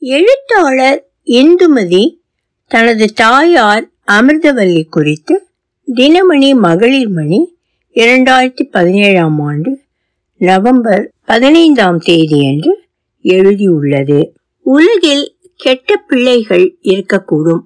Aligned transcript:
எழுத்தாளர் 0.00 1.06
இந்துமதி 1.24 2.20
தனது 2.66 3.12
தாயார் 3.12 3.90
அமிர்தவல்லி 4.06 4.88
குறித்து 4.88 5.48
தினமணி 5.94 6.58
மகளிர் 6.58 7.08
மணி 7.08 7.56
இரண்டாயிரத்தி 7.94 8.70
பதினேழாம் 8.70 9.40
ஆண்டு 9.40 9.80
நவம்பர் 10.38 11.12
பதினைந்தாம் 11.24 11.98
தேதியன்று 11.98 12.72
எழுதியுள்ளது. 13.22 14.32
உலகில் 14.62 15.36
கெட்ட 15.56 15.96
பிள்ளைகள் 15.96 16.78
இருக்கக்கூடும். 16.82 17.64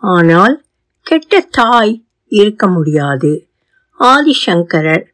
ஆனால் 0.00 0.64
கெட்ட 1.02 1.40
தாய் 1.40 2.04
இருக்க 2.28 2.66
முடியாது. 2.66 3.48
ஆதிசங்கரர் 4.00 5.04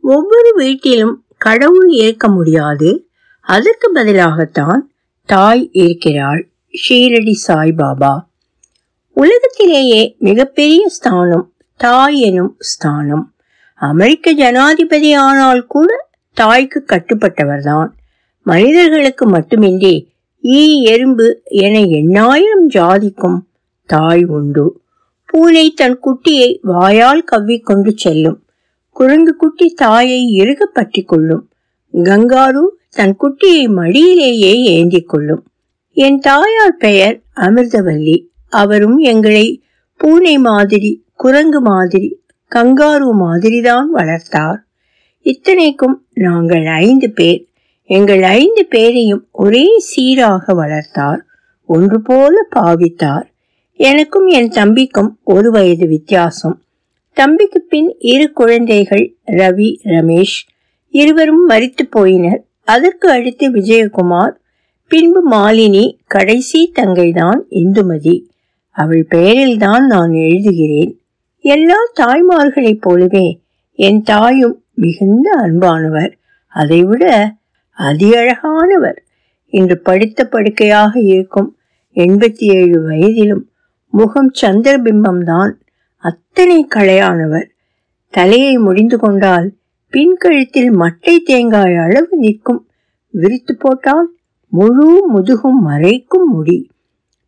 ஒவ்வொரு 0.00 0.52
வீட்டிலும் 0.54 1.24
கடவுள் 1.38 1.88
இருக்க 1.88 2.28
முடியாது. 2.28 3.08
அதற்கு 3.40 3.92
பதிலாகத்தான் 3.94 4.80
தாய் 5.28 5.62
இருக்கிறாள். 5.72 6.42
ஷீரடி 6.74 7.32
சாய்பாபா 7.46 8.14
உலகத்திலேயே 9.16 10.02
மிகப்பெரிய 10.18 10.82
ஸ்தானம் 10.88 11.52
தாய் 11.80 12.18
எனும் 12.20 12.52
ஸ்தானம். 12.58 13.24
அமெரிக்க 13.80 14.32
ஜனாதிபதி 14.32 15.10
ஆனால் 15.14 15.62
கூட 15.66 15.90
தாய்க்கு 16.36 16.84
கட்டுப்பட்டவர்தான். 16.86 17.90
மனிதர்களுக்கு 18.46 19.26
மட்டுமின்றி 19.26 19.94
ஈ 20.44 20.62
எறும்பு 20.82 21.26
என 21.46 21.76
எண்ணாயிரம் 21.98 22.66
ஜாதிக்கும் 22.74 23.38
தாய் 23.88 24.24
உண்டு. 24.24 24.66
பூனை 25.24 25.66
தன் 25.70 25.98
குட்டியை 26.04 26.50
வாயால் 26.62 27.24
கவ்விக்கொண்டு 27.24 27.92
செல்லும். 27.94 28.38
குரங்கு 28.96 29.36
குட்டி 29.36 29.66
தாயை 29.74 30.20
இறுக 30.38 30.64
பற்றி 30.66 31.02
கொள்ளும். 31.02 31.44
கங்காரு 31.94 32.64
தன் 32.96 33.16
குட்டியை 33.20 33.66
மடியிலேயே 33.66 34.54
ஏந்தி 34.62 35.00
கொள்ளும். 35.00 35.44
என் 35.92 36.18
தாயார் 36.18 36.76
பெயர் 36.78 37.20
அமிர்தவல்லி. 37.36 38.24
அவரும் 38.48 38.98
எங்களை 38.98 39.62
பூனை 39.96 40.38
மாதிரி 40.38 41.04
குரங்கு 41.14 41.60
மாதிரி 41.60 42.20
கங்காரு 42.54 43.12
மாதிரிதான் 43.12 43.90
வளர்த்தார். 43.90 44.66
இத்தனைக்கும் 45.22 46.06
நாங்கள் 46.14 46.66
ஐந்து 46.66 47.10
பேர். 47.10 47.46
எங்கள் 47.82 48.22
ஐந்து 48.22 48.64
பேரையும் 48.64 49.28
ஒரே 49.32 49.78
சீராக 49.78 50.54
வளர்த்தார். 50.54 51.24
ஒன்று 51.66 52.02
போல 52.02 52.48
பாவித்தார். 52.56 53.24
எனக்கும் 53.72 54.26
என் 54.26 54.50
தம்பிக்கும் 54.50 55.10
ஒரு 55.24 55.50
வயது 55.50 55.86
வித்தியாசம். 55.86 56.62
தம்பிக்கு 57.12 57.60
பின் 57.60 57.96
இரு 57.98 58.32
குழந்தைகள் 58.32 59.16
ரவி 59.26 59.78
ரமேஷ். 59.84 60.46
இருவரும் 60.88 61.48
மறித்து 61.48 61.88
போயினர். 61.96 62.44
அதற்கு 62.66 63.06
அடுத்து 63.10 63.46
விஜயகுமார் 63.50 64.34
பின்பு 64.90 65.20
மாலினி 65.30 65.84
கடைசி 66.06 66.60
தங்கைதான் 66.74 67.40
இந்துமதி. 67.50 68.16
அவள் 68.76 69.04
பெயரில் 69.08 69.58
தான் 69.58 69.84
நான் 69.86 70.12
எழுதுகிறேன். 70.26 70.92
எல்லா 71.44 71.78
தாய்மார்களைப் 72.00 72.80
போலவே 72.80 73.26
என் 73.78 74.02
தாயும் 74.02 74.56
மிகுந்த 74.74 75.26
அன்பானவர். 75.42 76.12
அதைவிட 76.52 77.04
அதி 77.78 78.08
அழகானவர் 78.12 78.98
இன்று 79.52 79.76
படுத்த 79.78 80.20
படுக்கையாக 80.24 80.92
இருக்கும் 81.00 81.50
எண்பத்தி 81.96 82.46
ஏழு 82.54 82.78
வயதிலும் 82.82 83.44
முகம் 83.92 84.30
சந்திரபிம்பம்தான் 84.40 85.52
அத்தனை 86.04 86.58
களையானவர் 86.74 87.46
தலையை 88.14 88.54
முடிந்து 88.58 88.96
கொண்டால் 88.98 89.46
பின்கழுத்தில் 89.96 90.80
மட்டை 90.80 91.18
தேங்காய் 91.24 91.76
அளவு 91.76 92.16
நிற்கும். 92.16 92.66
விரித்து 93.10 93.56
போட்டால் 93.56 94.14
முழு 94.48 95.12
முதுகும் 95.14 95.60
மறைக்கும் 95.66 96.26
முடி. 96.32 96.70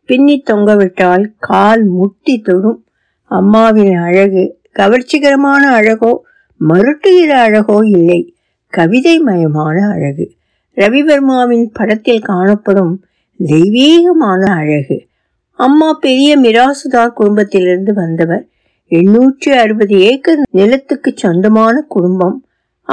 பின்னி 0.05 0.43
தொங்கவிட்டால் 0.51 1.25
கால் 1.37 1.83
முட்டி 1.83 2.39
தொடும். 2.39 2.85
அம்மாவின் 3.23 3.95
அழகு 3.95 4.61
கவர்ச்சிகரமான 4.75 5.71
அழகோ 5.71 6.21
மருட்டுகிற 6.69 7.27
அழகோ 7.27 7.79
இல்லை. 7.83 8.35
கவிதை 8.67 9.19
மயமான 9.19 9.91
அழகு. 9.91 10.31
ரவிவர்மாவின் 10.75 11.65
படத்தில் 11.73 12.21
காணப்படும் 12.21 13.03
தெய்வீகமான 13.37 14.53
அழகு. 14.53 15.07
அம்மா 15.53 15.93
பெரிய 15.93 16.39
மிராசுதார் 16.39 17.13
குடும்பத்திலிருந்து 17.13 17.93
வந்தவர். 17.93 18.47
எண்ணூற்றி 18.89 19.49
அறுபது 19.49 19.99
ஏக்கர் 19.99 20.39
நிலத்துக்கு 20.51 21.13
சொந்தமான 21.15 21.85
குடும்பம். 21.87 22.43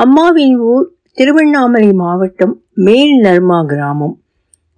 அம்மாவின் 0.02 0.56
ஊர் 0.56 0.92
திருவண்ணாமலை 1.12 1.92
மாவட்டம் 1.92 2.62
மேல் 2.74 3.20
நர்மா 3.20 3.62
கிராமம். 3.62 4.20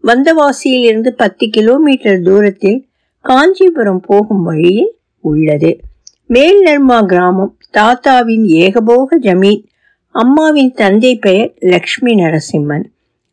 வந்தவாசியில் 0.05 0.85
இருந்து 0.85 1.13
பத்து 1.13 1.49
கிலோமீட்டர் 1.49 2.21
தூரத்தில் 2.23 2.89
காஞ்சிபுரம் 3.21 4.01
போகும் 4.01 4.43
வழியில் 4.43 4.93
உள்ளது. 5.21 5.81
மேல் 6.27 6.63
நர்மா 6.63 7.03
கிராமம் 7.03 7.57
தாத்தாவின் 7.71 8.45
ஏகபோக 8.45 9.19
ஜமீன். 9.23 9.65
அம்மாவின் 10.11 10.73
தந்தை 10.73 11.17
பெயர் 11.17 11.55
லக்ஷ்மி 11.59 12.15
நரசிம்மன். 12.15 12.85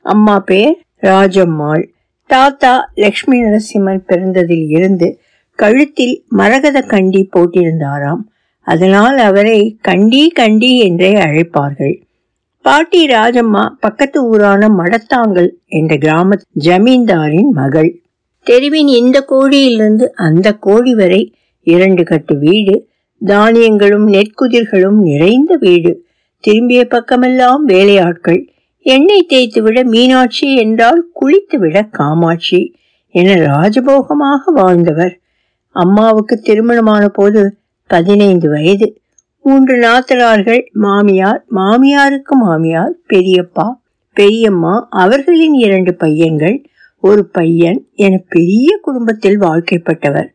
அம்மா 0.01 0.39
பெயர் 0.39 0.77
ராஜம்மாள். 1.01 1.83
தாத்தா 2.25 2.89
லக்ஷ்மி 2.95 3.43
நரசிம்மன் 3.43 4.03
பிறந்ததில் 4.07 4.67
இருந்து 4.67 5.19
கழுத்தில் 5.59 6.23
மரகத 6.29 6.81
கண்டி 6.81 7.29
போட்டிருந்தாராம். 7.33 8.23
அதனால் 8.65 9.17
அவரை 9.17 9.59
கண்டி 9.81 10.21
கண்டி 10.29 10.71
என்றே 10.79 11.11
அழைப்பார்கள். 11.25 11.95
பாட்டி 12.65 13.01
ராஜம்மா 13.07 13.63
பக்கத்து 13.79 14.19
ஊரான 14.29 14.69
மடத்தாங்கல் 14.77 15.49
என்ற 15.67 15.95
கிராம 15.95 16.37
ஜமீன்தாரின் 16.65 17.51
மகள். 17.51 17.91
தெருவின் 18.47 18.89
இந்த 18.99 19.17
கோடியிலிருந்து 19.21 20.05
அந்த 20.13 20.47
கோடி 20.65 20.93
வரை 20.93 21.21
இரண்டு 21.67 22.03
கட்டு 22.03 22.35
வீடு 22.37 22.75
தானியங்களும் 23.21 24.07
நெற்குதிர்களும் 24.07 24.97
நிறைந்த 25.01 25.55
வீடு 25.59 25.91
திரும்பிய 26.43 26.81
பக்கமெல்லாம் 26.85 27.63
வேலையாட்கள் 27.65 28.41
எண்ணெய் 28.85 29.27
தேய்த்து 29.27 29.61
விட 29.61 29.77
மீனாட்சி 29.83 30.47
என்றால் 30.55 30.99
குளித்து 31.19 31.57
விட 31.57 31.77
காமாட்சி 31.91 32.59
என 33.15 33.35
ராஜபோகமாக 33.45 34.51
வாழ்ந்தவர். 34.53 35.13
அம்மாவுக்கு 35.75 36.35
திருமணமான 36.39 37.03
போது 37.09 37.43
பதினைந்து 37.87 38.49
வயது. 38.49 38.99
மூன்று 39.41 39.75
நாத்தனார்கள் 39.75 40.61
மாமியார் 40.73 41.45
மாமியாருக்கு 41.55 42.35
மாமியார் 42.43 42.95
பெரியப்பா 43.09 43.67
பெரியம்மா 44.13 44.87
அவர்களின் 44.89 45.53
இரண்டு 45.53 45.93
பையன்கள். 45.95 46.65
ஒரு 46.99 47.25
பையன் 47.25 47.87
என 47.93 48.21
பெரிய 48.29 48.79
குடும்பத்தில் 48.81 49.39
வாழ்க்கைப்பட்டவர். 49.41 50.29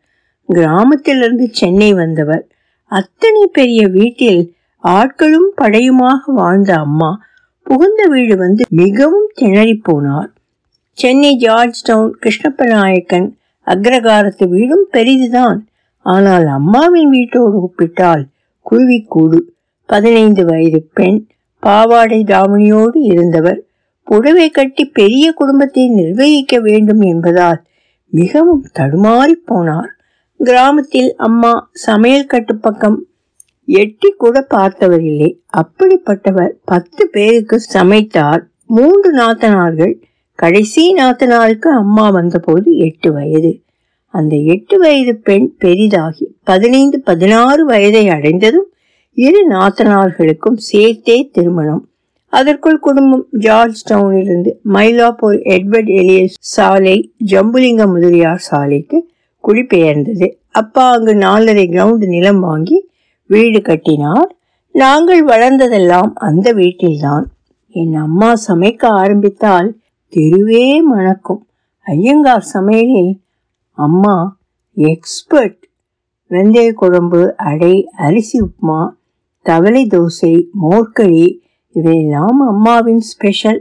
கிராமத்திலிருந்து 0.46 1.48
சென்னை 1.52 1.94
வந்தவர். 1.94 2.48
அத்தனை 2.84 3.46
பெரிய 3.52 3.88
வீட்டில் 3.88 4.54
ஆட்களும் 4.84 5.50
படையுமாக 5.56 6.20
வாழ்ந்த 6.26 6.74
அம்மா 6.76 7.20
புகுந்த 7.62 8.06
வீடு 8.06 8.36
வந்து 8.36 8.64
மிகவும் 8.68 9.30
திணறி 9.34 9.82
போனார் 9.88 10.30
சென்னை 10.92 11.36
ஜார்ஜ் 11.36 11.82
டவுன் 11.82 12.18
கிருஷ்ணப்ப 12.22 12.66
நாயக்கன் 12.66 13.38
அக்ரகாரத்து 13.66 14.48
வீடும் 14.48 14.86
பெரிதுதான். 14.92 15.58
ஆனால் 16.06 16.46
அம்மாவின் 16.46 17.10
வீட்டோடு 17.10 17.56
ஒப்பிட்டால் 17.60 18.22
குருவிக்கூடு 18.66 19.38
பதினைந்து 19.86 20.44
வயது 20.44 20.88
பெண் 20.94 21.26
பாவாடை 21.62 22.24
தாவணியோடு 22.24 22.98
இருந்தவர் 23.12 23.68
புடவை 24.04 24.50
கட்டி 24.50 24.84
பெரிய 24.84 25.32
குடும்பத்தை 25.32 25.88
நிர்வகிக்க 25.88 26.60
வேண்டும் 26.60 27.00
என்பதால் 27.00 27.62
மிகவும் 28.12 28.64
தடுமாறி 28.78 29.34
போனார். 29.50 29.90
கிராமத்தில் 30.40 31.14
அம்மா 31.16 31.70
சமையல் 31.72 32.26
கட்டு 32.26 32.56
பக்கம் 32.56 32.98
எட்டி 33.64 34.10
கூட 34.10 34.40
பார்த்தவர் 34.40 35.02
இல்லை. 35.02 35.42
அப்படிப்பட்டவர் 35.56 36.52
பத்து 36.64 37.08
பேருக்கு 37.08 37.60
சமைத்தார். 37.74 38.42
மூன்று 38.66 39.10
நாத்தனார்கள் 39.16 39.94
கடைசி 40.34 40.94
நாத்தனாருக்கு 40.94 41.68
அம்மா 41.82 42.10
வந்தபோது 42.10 42.76
எட்டு 42.76 43.12
வயது. 43.12 43.52
அந்த 44.10 44.36
எட்டு 44.36 44.78
வயது 44.78 45.16
பெண் 45.16 45.54
பெரிதாகி 45.58 46.26
பதினைந்து 46.44 47.00
பதினாறு 47.00 47.64
வயதை 47.64 48.08
அடைந்ததும் 48.08 48.68
இரு 49.12 49.40
நாத்தனார்களுக்கும் 49.50 50.58
சேர்த்தே 50.70 51.28
திருமணம். 51.32 51.84
அதற்குள் 52.32 52.78
குடும்பம் 52.78 53.26
ஜார்ஜ் 53.30 53.80
டவுனிலிருந்து 53.90 54.50
மயிலாப்பூர் 54.64 55.38
எட்வர்ட் 55.52 55.90
எலியஸ் 56.00 56.36
சாலை 56.38 57.12
ஜம்புலிங்க 57.26 57.86
முதலியார் 57.86 58.38
சாலைக்கு 58.38 58.98
குடிபெயர்ந்தது. 59.48 60.28
அப்பா 60.50 60.90
அங்கு 60.90 61.14
நாலரை 61.14 61.64
கிரவுண்ட் 61.70 62.06
நிலம் 62.06 62.40
வாங்கி 62.40 62.78
வீடு 63.26 63.62
கட்டினார். 63.62 64.36
நாங்கள் 64.72 65.24
வளர்ந்ததெல்லாம் 65.24 66.10
அந்த 66.14 66.52
வீட்டில்தான். 66.52 67.26
என் 67.70 67.94
அம்மா 67.94 68.32
சமைக்க 68.48 68.84
ஆரம்பித்தால் 68.84 69.76
தெருவே 70.08 70.82
மணக்கும். 70.82 71.42
ஐயங்கார் 71.84 72.46
சமையலில் 72.54 73.12
அம்மா 73.80 74.14
எக்ஸ்பர்ட் 74.76 75.60
வெந்தய 76.30 76.68
குழம்பு 76.72 77.20
அடை 77.44 77.74
அரிசி 77.98 78.38
உப்புமா 78.40 78.80
தவளை 79.46 79.82
தோசை 79.86 80.34
மோர்க்கழி 80.62 81.24
இவையெல்லாம் 81.74 82.40
அம்மாவின் 82.48 83.02
ஸ்பெஷல் 83.10 83.60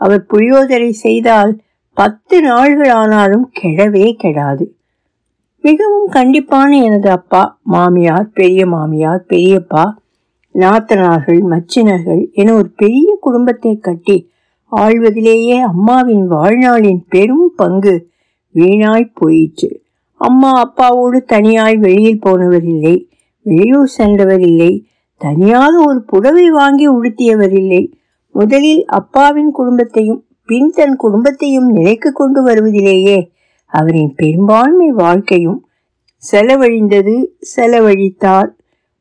அவர் 0.00 0.22
புளியோதரை 0.30 0.90
செய்தால் 0.98 1.52
பத்து 1.96 2.36
நாள்கள் 2.42 2.92
ஆனாலும் 2.92 3.46
கெடவே 3.60 4.06
கெடாது. 4.22 4.64
மிகவும் 5.64 6.08
கண்டிப்பான 6.08 6.70
எனது 6.82 7.08
அப்பா 7.10 7.42
மாமியார் 7.66 8.28
பெரிய 8.32 8.66
மாமியார் 8.66 9.24
பெரியப்பா 9.28 9.84
நாத்தனார்கள் 10.54 11.40
மச்சினர்கள் 11.50 12.22
என 12.32 12.54
ஒரு 12.54 12.70
பெரிய 12.76 13.08
குடும்பத்தை 13.20 13.72
கட்டி 13.78 14.18
ஆழ்வதிலேயே 14.72 15.58
அம்மாவின் 15.62 16.24
வாழ்நாளின் 16.26 17.02
பெரும் 17.08 17.48
பங்கு 17.56 17.96
வீணாய் 18.54 19.12
போயிற்று. 19.14 19.70
அம்மா 20.20 20.50
அப்பாவோடு 20.62 21.18
தனியாய் 21.24 21.76
வெளியில் 21.76 22.20
போனவர் 22.20 22.64
இல்லை 22.64 23.08
வெளியூர் 23.46 23.86
சென்றவர் 23.86 24.40
இல்லை 24.40 24.72
தனியாக 25.20 25.84
ஒரு 25.84 26.00
புடவை 26.02 26.50
வாங்கி 26.50 26.86
உடுத்தியவர் 26.88 27.54
இல்லை 27.54 27.82
முதலில் 28.34 28.84
அப்பாவின் 28.84 29.50
குடும்பத்தையும் 29.50 30.22
பின் 30.46 30.70
தன் 30.70 30.96
குடும்பத்தையும் 30.96 31.68
நிலைக்கு 31.70 32.12
கொண்டு 32.12 32.42
வருவதிலேயே 32.42 33.18
அவரின் 33.72 34.12
பெரும்பான்மை 34.14 34.90
வாழ்க்கையும் 34.90 35.58
செலவழிந்தது 36.32 37.14
செலவழித்தார். 37.56 38.50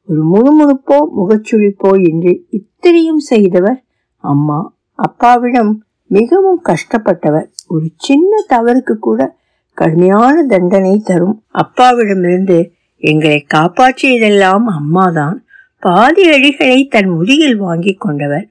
ஒரு 0.09 0.21
முணுமுணுப்போ 0.33 0.97
முகச்சுழிப்போ 1.17 1.91
என்று 2.09 2.45
இத்தனையும் 2.49 3.21
செய்தவர் 3.31 3.79
அம்மா 4.23 4.59
அப்பாவிடம் 4.99 5.71
மிகவும் 6.07 6.61
கஷ்டப்பட்டவர். 6.63 7.45
ஒரு 7.67 7.89
சின்ன 7.97 8.45
தவறுக்கு 8.49 8.93
கூட 8.93 9.37
கடுமையான 9.73 10.43
தண்டனை 10.43 11.01
தரும். 11.03 11.43
அப்பாவிடமிருந்து 11.53 12.69
எங்களை 12.97 13.45
காப்பாற்றியதெல்லாம் 13.53 14.63
அம்மாதான். 14.65 15.45
பாதி 15.79 16.29
அடிகளை 16.29 16.87
தன் 16.87 17.09
முதுகில் 17.09 17.57
வாங்கி 17.57 17.93
கொண்டவர். 17.93 18.47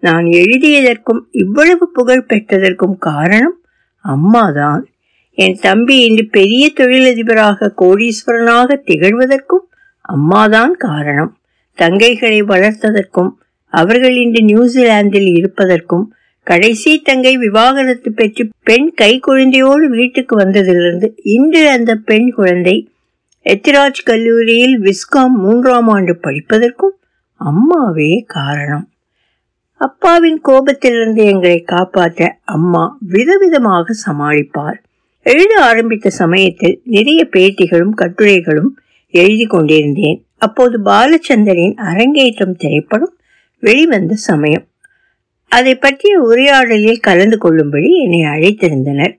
நான் 0.00 0.24
எழுதியதற்கும் 0.24 1.20
இவ்வளவு 1.30 1.90
புகழ் 1.90 2.26
பெற்றதற்கும் 2.28 2.98
காரணம் 2.98 3.58
அம்மாதான். 4.04 4.84
என் 5.30 5.58
தம்பி 5.60 6.04
இன்று 6.04 6.26
பெரிய 6.26 6.72
தொழிலதிபராக 6.76 7.72
கோடீஸ்வரனாக 7.78 8.78
திகழ்வதற்கும் 8.86 9.64
அம்மாதான் 10.00 10.76
காரணம். 10.78 11.36
தங்கைகளை 11.78 12.40
வளர்த்ததற்கும் 12.42 13.30
அவர்கள் 13.66 14.16
இன்று 14.16 14.44
நியூசிலாந்தில் 14.44 15.34
இருப்பதற்கும் 15.36 16.14
கடைசி 16.44 16.98
தங்கை 16.98 17.36
விவாகரத்து 17.36 18.12
பெற்று 18.12 18.48
பெண் 18.62 18.92
கை 18.94 19.20
குழந்தையோடு 19.26 19.86
வீட்டுக்கு 19.88 20.38
வந்ததிலிருந்து 20.38 21.08
இன்று 21.22 21.68
அந்த 21.68 21.94
பெண் 21.94 22.30
குழந்தை 22.30 22.88
எத்திராஜ் 23.44 24.02
கல்லூரியில் 24.04 24.80
விஸ்காம் 24.80 25.34
மூன்றாம் 25.36 25.88
ஆண்டு 25.88 26.18
படிப்பதற்கும் 26.22 26.96
அம்மாவே 27.36 28.24
காரணம். 28.26 28.88
அப்பாவின் 29.72 30.40
கோபத்திலிருந்து 30.44 31.24
எங்களை 31.24 31.60
காப்பாற்ற 31.60 32.38
அம்மா 32.44 32.98
விதவிதமாக 33.08 33.94
சமாளிப்பார். 34.06 34.78
எழுத 35.22 35.54
ஆரம்பித்த 35.60 36.10
சமயத்தில் 36.10 36.80
நிறைய 36.84 37.28
பேட்டிகளும் 37.32 37.94
கட்டுரைகளும் 37.94 38.70
எழுதி 39.14 39.46
கொண்டிருந்தேன். 39.46 40.24
அப்போது 40.36 40.82
பாலச்சந்தரின் 40.82 41.74
அரங்கேற்றம் 41.74 42.56
திரைப்படம் 42.56 43.14
வெளிவந்த 43.58 44.14
சமயம். 44.14 44.66
அதை 45.56 45.74
பற்றிய 45.74 46.14
உரையாடலில் 46.20 47.04
கலந்து 47.06 47.36
கொள்ளும்படி 47.38 47.90
என்னை 48.02 48.20
அழைத்திருந்தனர். 48.34 49.14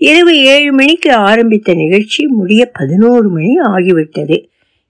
இரவு 0.00 0.32
ஏழு 0.52 0.70
மணிக்கு 0.72 1.10
ஆரம்பித்த 1.28 1.74
நிகழ்ச்சி 1.74 2.22
முடிய 2.38 2.62
பதினோரு 2.78 3.28
மணி 3.28 3.52
ஆகிவிட்டது. 3.70 4.36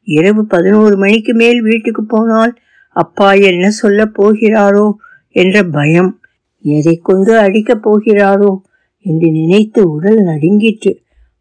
இரவு 0.09 0.43
பதினோரு 0.47 0.97
மணிக்கு 0.97 1.33
மேல் 1.35 1.61
வீட்டுக்கு 1.63 2.03
போனால் 2.05 2.53
அப்பா 2.97 3.29
என்ன 3.51 3.71
சொல்ல 3.71 4.01
போகிறாரோ 4.19 4.87
என்ற 5.37 5.63
பயம். 5.77 6.11
எதை 6.65 6.95
கொண்டு 7.03 7.33
அடிக்கப் 7.41 7.85
போகிறாரோ 7.87 8.53
என்று 9.07 9.29
நினைத்து 9.31 9.83
உடல் 9.91 10.21
நடுங்கிற்று. 10.25 10.93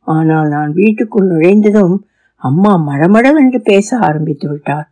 ஆனால் 0.07 0.47
நான் 0.47 0.71
வீட்டுக்குள் 0.73 1.31
நுழைந்ததும் 1.31 1.95
அம்மா 2.41 2.73
மடமடவென்று 2.87 3.59
பேச 3.63 3.97
ஆரம்பித்து 3.97 4.47
விட்டார். 4.49 4.87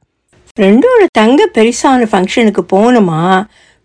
ஃப்ரெண்டோட 0.49 1.03
தங்க 1.11 1.41
பெருசான 1.53 2.07
ஃபங்க்ஷனுக்கு 2.11 2.61
போனோமா 2.75 3.21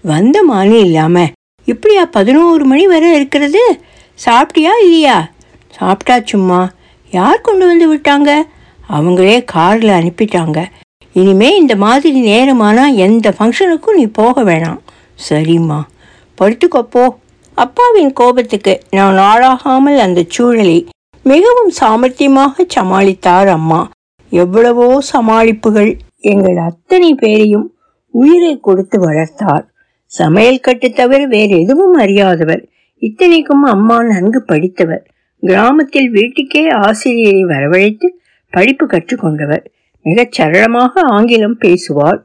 வந்த 0.03 0.45
வந்தமானு 0.45 0.81
இல்லாம. 0.81 1.27
இப்படியா 1.65 2.05
பதினோரு 2.05 2.65
மணி 2.65 2.87
வரை 2.87 3.15
இருக்கிறது? 3.15 3.81
சாப்பிட்டியா 4.25 4.73
இல்லையா? 4.83 5.31
சாப்பிட்டாச்சும்மா 5.79 6.69
யார் 7.11 7.41
கொண்டு 7.41 7.67
வந்து 7.67 7.95
விட்டாங்க? 7.95 8.43
அவங்களே 8.93 9.45
காரில் 9.45 9.89
அனுப்பிட்டாங்க. 9.89 10.65
இனிமே 11.13 11.57
இந்த 11.57 11.77
மாதிரி 11.77 12.27
நேரமானா 12.27 12.95
எந்த 12.95 13.35
ஃபங்க்ஷனுக்கும் 13.39 13.95
நீ 13.97 14.07
போக 14.07 14.43
வேணாம். 14.43 14.79
சரிம்மா. 15.29 15.83
படுத்துக்கப்போ 16.41 17.09
அப்பாவின் 17.55 18.13
கோபத்துக்கு 18.13 18.81
நான் 18.91 19.19
நாளாகாமல் 19.19 19.97
அந்த 19.97 20.25
சூழலை 20.29 20.87
மிகவும் 21.23 21.73
சாமர்த்தியமாக 21.81 22.67
சமாளித்தார் 22.75 23.49
அம்மா. 23.49 23.89
எவ்வளவோ 24.31 25.03
சமாளிப்புகள் 25.13 25.99
எங்கள் 26.21 26.57
அத்தனை 26.57 27.15
பேரையும் 27.15 27.77
உயிரை 28.11 28.59
கொடுத்து 28.61 29.01
வளர்த்தார். 29.01 29.72
சமையல் 30.19 30.61
கட்டு 30.61 30.93
தவிர 30.93 31.27
வேறு 31.27 31.61
எதுவும் 31.61 31.95
அறியாதவர். 31.95 32.69
இத்தனைக்கும் 32.99 33.63
அம்மா 33.63 34.03
நன்கு 34.03 34.43
படித்தவர். 34.43 35.11
கிராமத்தில் 35.41 36.11
வீட்டுக்கே 36.11 36.69
ஆசிரியரை 36.69 37.45
வரவழைத்து 37.45 38.09
படிப்பு 38.51 38.87
கற்றுக்கொண்டவர். 38.87 39.65
மிகச் 40.03 40.33
சரளமாக 40.33 41.01
ஆங்கிலம் 41.01 41.59
பேசுவார். 41.59 42.25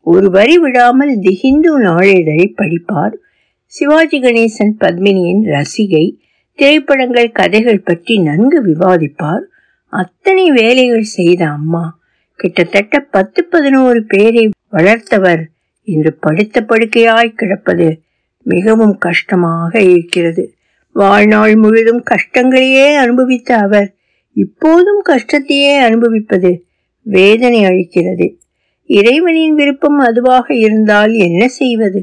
ஒரு 0.00 0.30
வரி 0.30 0.58
விடாமல் 0.58 1.18
தி 1.18 1.34
ஹிந்து 1.34 1.80
நாளிதழை 1.80 2.54
படிப்பார். 2.56 3.14
சிவாஜி 3.64 4.20
கணேசன் 4.20 4.74
பத்மினியின் 4.80 5.42
ரசிகை. 5.42 6.20
திரைப்படங்கள் 6.54 7.32
கதைகள் 7.32 7.80
பற்றி 7.80 8.18
நன்கு 8.18 8.64
விவாதிப்பார். 8.66 9.44
அத்தனை 9.86 10.50
வேலைகள் 10.50 11.02
செய்த 11.02 11.48
அம்மா 11.48 11.98
கிட்டத்தட்ட 12.36 12.98
பத்து 13.00 13.44
பதினோரு 13.44 14.04
பேரை 14.04 14.50
வளர்த்தவர். 14.72 15.44
இன்று 15.88 16.10
படுத்த 16.14 16.60
படுக்கையாய் 16.60 17.34
கிடப்பது 17.34 17.86
மிகவும் 18.46 18.98
கஷ்டமாக 18.98 19.80
இருக்கிறது. 19.80 20.44
வாழ்நாள் 20.92 21.54
முழுதும் 21.54 22.02
கஷ்டங்களையே 22.02 22.86
அனுபவித்த 22.94 23.56
அவர் 23.56 23.88
இப்போதும் 24.36 25.02
கஷ்டத்தையே 25.08 25.74
அனுபவிப்பது 25.78 26.50
வேதனை 27.02 27.60
அளிக்கிறது. 27.64 28.26
இறைவனின் 28.86 29.54
விருப்பம் 29.54 29.98
அதுவாக 29.98 30.54
இருந்தால் 30.54 31.14
என்ன 31.26 31.48
செய்வது? 31.48 32.02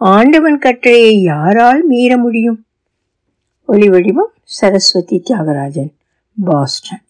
ஆண்டவன் 0.00 0.58
கட்டளையை 0.58 1.20
யாரால் 1.20 1.82
மீற 1.86 2.16
முடியும்? 2.16 2.60
ஒளி 3.66 3.88
வடிவம் 3.88 4.32
சரஸ்வதி 4.42 5.22
தியாகராஜன் 5.26 5.92
பாஸ்டன். 6.44 7.04